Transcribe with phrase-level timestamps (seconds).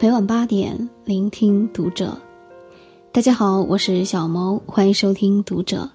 [0.00, 2.16] 每晚八点，聆听读者。
[3.10, 5.90] 大家好，我是小萌，欢迎收听读者。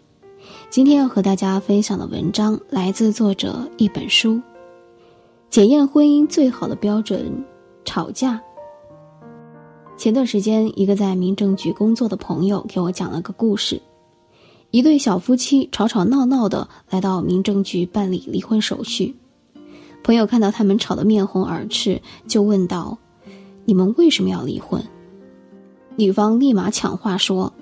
[0.69, 4.41] 今天要和大家分享的文章来自作者一本书。
[5.49, 7.31] 检验婚姻最好的标准：
[7.85, 8.41] 吵架。
[9.95, 13.81] 前段时间，一个在民政局工作的朋友给我讲了个故事：
[14.71, 19.15] 一对小夫妻吵吵闹闹的来到民政局办理离婚手续。
[20.03, 22.97] 朋友看到他们吵得面红耳赤，就问道
[23.65, 24.83] ：“你们为什么要离婚？”
[25.95, 27.53] 女方立马抢话说：“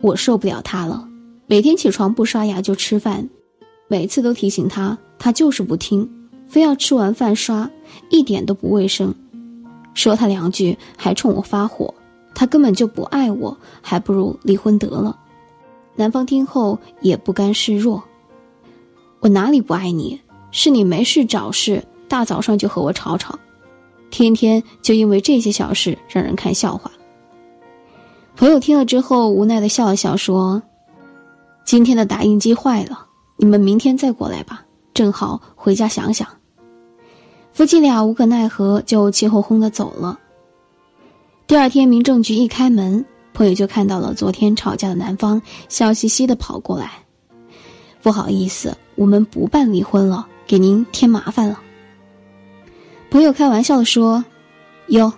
[0.00, 1.08] 我受不了他了，
[1.46, 3.28] 每天起床不刷牙就吃饭，
[3.88, 6.08] 每次都提醒他，他就是不听，
[6.48, 7.70] 非要吃完饭刷，
[8.08, 9.14] 一点都不卫生。
[9.94, 11.94] 说他两句还冲我发火，
[12.34, 15.18] 他根本就不爱我，还不如离婚得了。”
[15.94, 18.02] 男方听后也不甘示弱
[19.20, 20.20] ：“我哪里不爱你？”
[20.52, 23.38] 是你没事找事，大早上就和我吵吵，
[24.16, 26.90] 天天就因为这些小事让人看笑话。
[28.34, 30.62] 朋友听了之后无奈的笑了笑说
[31.66, 33.04] ：“今天的打印机坏了，
[33.36, 36.26] 你们明天再过来吧，正好回家想想。”
[37.52, 40.18] 夫妻俩无可奈何，就气哄哄的走了。
[41.46, 46.90] 第二天民政局一开门，朋友就看到了昨天吵架的男方笑嘻嘻的跑过来
[48.00, 51.60] ：“不好意思，我们不办离婚了。”给您添麻烦了。
[53.10, 54.24] 朋友开玩笑的说
[54.88, 55.12] ：“哟，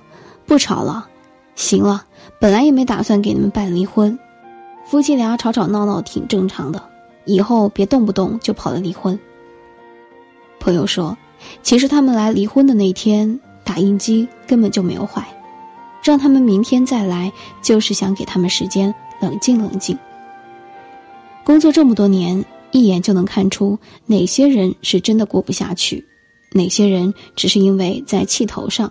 [0.46, 1.08] 不吵了，
[1.54, 2.04] 行了，
[2.38, 4.16] 本来也没打算给你们办离婚，
[4.86, 6.82] 夫妻俩吵吵闹闹挺正常的，
[7.24, 9.18] 以后别动不动就跑了离婚。”
[10.60, 11.16] 朋友说
[11.62, 15.26] ：“其实他们来离婚的那天，打印机根本就没有坏，
[16.02, 19.98] 让他们明天再来，就是想给他们时间冷静冷静。
[21.44, 26.06] 工作这么多年。”一眼就能看出哪些人是真的过不下去，
[26.52, 28.90] 哪些人只是因为在气头上。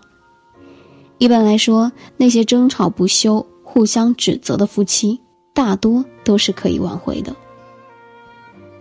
[1.18, 5.20] 一般来说，那些争吵不休、互相指责的夫妻，
[5.54, 7.36] 大多都是可以挽回的。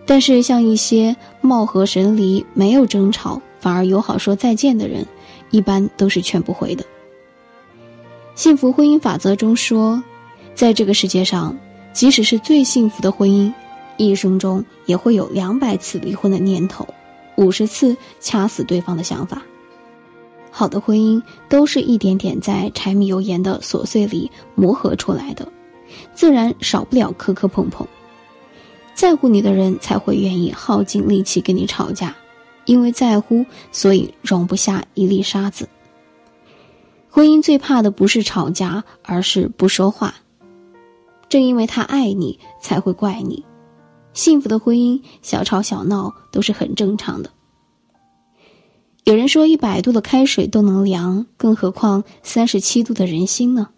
[0.05, 5.05] 但是，像一些貌合神离、没有争吵反而友好说再见的人，
[5.51, 6.85] 一般都是劝不回的。
[8.35, 10.03] 幸福婚姻法则中说，
[10.55, 11.57] 在这个世界上，
[11.93, 13.53] 即使是最幸福的婚姻。
[13.97, 16.87] 一生中也会有两百次离婚的念头，
[17.37, 19.43] 五十次掐死对方的想法。
[20.51, 25.47] 好的婚姻都是一点点在柴米油盐的琐碎里磨合出来的，
[26.15, 27.87] 自然少不了磕磕碰碰。
[28.95, 32.17] 在乎你的人才会愿意耗尽力气跟你吵架，
[32.65, 35.69] 因为在乎，所以容不下一粒沙子。
[37.11, 40.15] 婚姻最怕的不是吵架，而是不说话。
[41.29, 43.45] 正因为他爱你，才会怪你。
[44.17, 47.31] 幸福的婚姻，小吵小闹都是很正常的。
[49.05, 53.69] 有人说，一百度的开水都能凉，更何况三十七度的人心呢？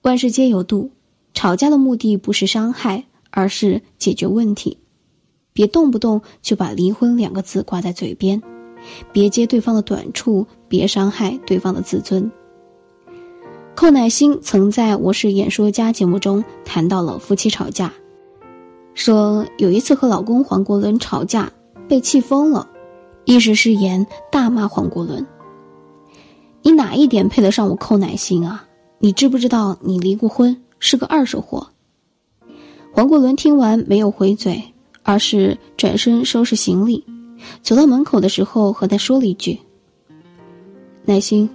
[0.00, 0.90] 万事皆有度，
[1.34, 4.78] 吵架的目的不是伤害，而是解决问题。
[5.52, 8.42] 别动不动就把离婚两个字挂在嘴边，
[9.12, 12.32] 别揭对方的短处，别伤害对方的自尊。
[13.74, 17.92] 寇乃馨曾在我是演说家节目中谈到了夫妻吵架。
[18.96, 21.52] 说有一次和老公黄国伦吵架，
[21.86, 22.66] 被气疯了，
[23.26, 25.24] 一时失言大骂黄国伦
[26.64, 28.64] ：“你哪一点配得上我寇乃馨啊？
[28.98, 31.68] 你知不知道你离过婚，是个二手货？”
[32.90, 34.64] 黄国伦听完没有回嘴，
[35.02, 37.04] 而是转身收拾行李，
[37.60, 39.60] 走到门口的时候和他说了一句
[41.04, 41.48] ：“乃馨，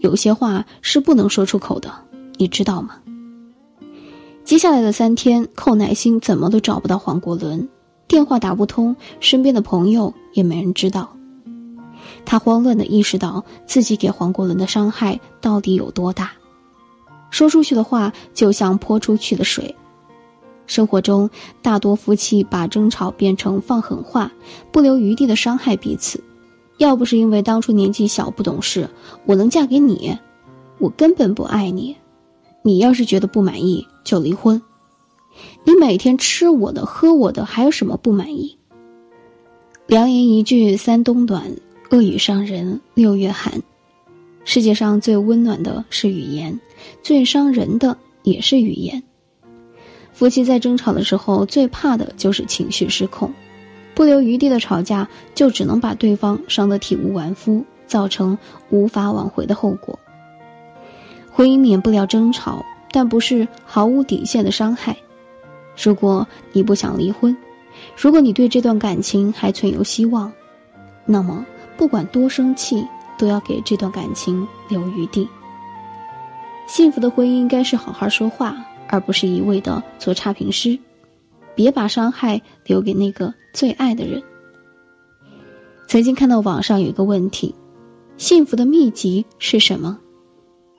[0.00, 1.88] 有些话是不能说出口的，
[2.38, 2.96] 你知道吗？”
[4.48, 7.68] 接下来的三天，寇乃馨怎么都找不到黄国伦，
[8.06, 11.14] 电话打不通，身边的朋友也没人知道。
[12.24, 16.30] 他慌乱的意识到自己给黄国伦的伤害到底有多大，
[17.28, 19.76] 说出去的话就像泼出去的水。
[20.66, 21.28] 生活中，
[21.60, 24.32] 大多夫妻把争吵变成放狠话，
[24.72, 26.24] 不留余地的伤害彼此。
[26.78, 28.88] 要不是因为当初年纪小不懂事，
[29.26, 30.16] 我能嫁给你？
[30.78, 31.94] 我根本不爱你。
[32.62, 34.60] 你要是觉得不满意，就离婚。
[35.64, 38.56] 你每天吃我的、喝我的，还有什么不满意？
[39.86, 41.50] 良言一句三冬暖，
[41.90, 43.62] 恶语伤人六月寒。
[44.44, 46.58] 世界上最温暖的是语言，
[47.02, 49.02] 最伤人的也是语言。
[50.12, 53.32] 夫妻在争吵的时候，最怕的就是情绪失控，
[53.94, 58.36] 不留余地的吵架，就只能把对方伤得体无完肤，造成
[58.70, 59.98] 无法挽回的后果。
[61.38, 64.96] 婚姻免不了争吵，但不是毫无底线的伤害。
[65.80, 67.36] 如果你不想离婚，
[67.96, 70.32] 如果你对这段感情还存有希望，
[71.06, 71.46] 那么
[71.76, 72.84] 不管多生气，
[73.16, 75.28] 都要给这段感情留余地。
[76.66, 78.56] 幸福的婚姻应该是好好说话，
[78.88, 80.76] 而不是一味的做差评师。
[81.54, 84.20] 别把伤害留给那个最爱的人。
[85.86, 87.54] 曾经看到网上有一个问题：
[88.16, 89.96] 幸福的秘籍是什么？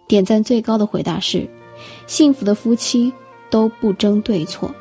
[0.10, 1.48] 点赞最高的回答是：
[2.08, 3.14] 幸福的夫妻
[3.52, 4.74] 都不争对错。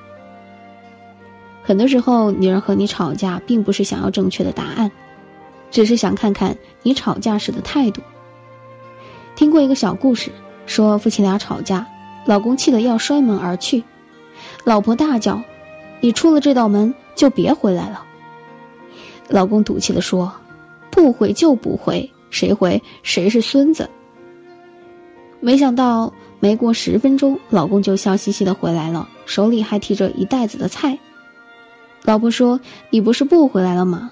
[1.63, 4.91] 很多时候，女人和你吵架，并不是想要正确的答案，
[5.71, 8.01] 只是想看看你吵架时的态度。
[9.37, 10.31] 听过一个小故事，
[10.65, 11.87] 说夫妻俩吵架，
[12.25, 13.85] 老公气得要摔门而去，
[14.65, 15.43] 老婆大叫。
[16.01, 18.03] 你出了这道门就别回来了。
[19.29, 20.33] 老公赌气的说
[20.91, 23.91] ：“不回就不回，谁回谁是孙子。”
[25.41, 30.99] 没想到没过十分钟，老公就笑嘻嘻的回来了，手里还提着一袋子的菜。
[32.05, 34.11] 老婆说：“你不是不回来了吗？”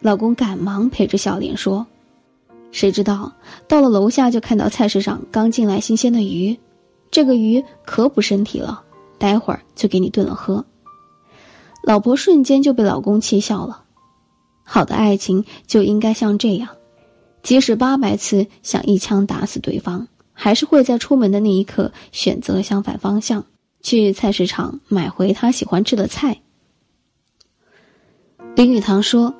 [0.00, 1.86] 老公赶忙陪着笑脸说
[2.72, 3.32] ：“谁知道
[3.68, 6.58] 到了楼下就看到菜市场刚进来新鲜的鱼，
[7.10, 8.82] 这个鱼可补身体了，
[9.18, 10.64] 待会儿就给你炖了喝。”
[11.84, 13.82] 老婆瞬间就被老公气笑了。
[14.64, 16.68] 好的爱情就应该像这样，
[17.42, 20.06] 即使八百次想一枪打死对方，
[20.42, 23.44] 还是会在出门的那一刻选择相反方向，
[23.80, 26.40] 去菜市场买回他喜欢吃的菜。
[28.56, 29.32] 林语堂说：“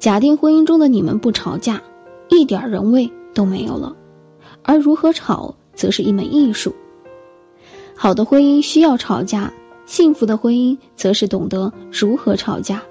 [0.00, 1.80] 假定婚姻中的你们不吵架，
[2.28, 3.94] 一点人味都没有了；
[4.64, 6.74] 而如何吵，则是一门艺术。
[7.94, 9.52] 好的婚姻需要吵架。”
[9.86, 12.82] 幸福的婚姻则是懂得如何吵架。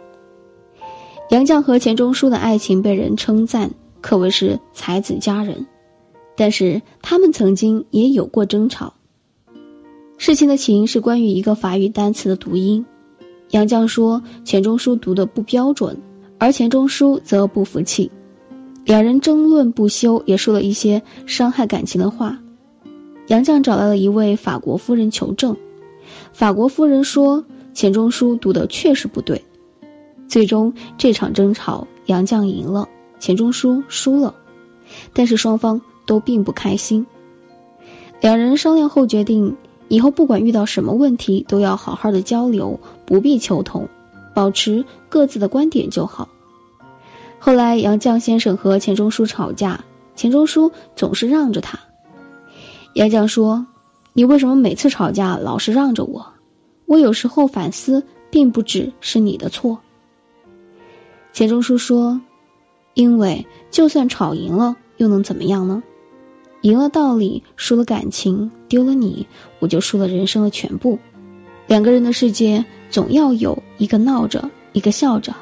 [1.32, 5.66] 杨绛和钱钟书的爱情被人称赞，可谓是才子佳人，
[6.42, 8.96] 但是他们曾经也有过争吵。
[10.18, 12.84] 事情的起因是关于一个法语单词的读音，
[13.52, 15.96] 杨绛说钱钟书读的不标准，
[16.40, 18.10] 而钱钟书则不服气，
[18.86, 22.36] 两人争论不休，也说了一些伤害感情的话。
[23.28, 25.56] 杨绛找来了一位法国夫人求证。
[26.34, 29.40] 法国夫人说：“钱钟书读的确实不对。”
[30.28, 32.90] 最终这场争吵，杨绛赢了，
[33.20, 34.34] 钱钟书输了，
[35.14, 37.06] 但是双方都并不开心。
[38.20, 39.56] 两人商量后决定，
[39.88, 43.88] 以后不管遇到什么问题，都要好好的交流，不必求同，
[44.34, 46.30] 保持各自的观点就好。
[47.40, 49.84] 后来杨绛先生和钱钟书吵架，
[50.16, 51.80] 钱钟书总是让着他。
[52.94, 53.66] 杨绛说。
[54.14, 56.34] 你为什么每次吵架老是让着我？
[56.86, 59.80] 我有时候反思，并不只是你的错。
[61.32, 62.20] 钱钟书说
[62.94, 65.82] ：“因为就算吵赢了，又能怎么样呢？
[66.62, 69.26] 赢了道理，输了感情，丢了你，
[69.60, 70.98] 我就输了人生的全部。
[71.68, 75.34] 两个人的世界，总要有一个闹着，一个笑着，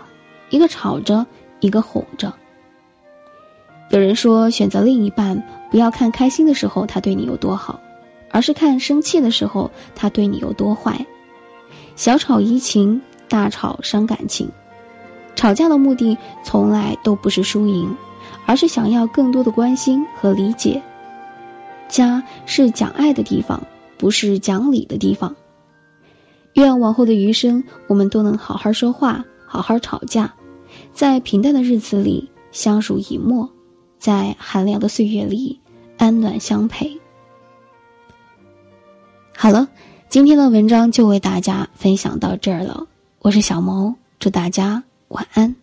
[0.50, 1.25] 一个吵着，
[1.60, 2.33] 一个哄着。
[3.92, 7.80] 有人说，选择另一半，不要看开心的时候他对你有多好。”
[8.31, 11.04] 而是看生气的时候他对你有多坏，
[11.95, 14.48] 小吵怡情，大吵伤感情。
[15.36, 17.92] 吵架的目的从来都不是输赢，
[18.45, 20.80] 而是想要更多的关心和理解。
[21.89, 23.62] 家是讲爱的地方，
[23.97, 25.36] 不是讲理的地方。
[26.53, 30.33] 愿往后的余生，我们都能好好说话，好好吵架，
[30.94, 33.50] 在平淡的日子里相濡以沫，
[33.97, 35.59] 在寒凉的岁月里
[35.97, 36.97] 安暖相陪。
[39.36, 39.67] 好了，
[40.10, 42.86] 今天的文章就为大家分享到这儿了。
[43.19, 45.55] 我是小萌，祝大家晚安。